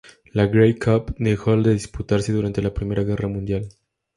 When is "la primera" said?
2.63-3.03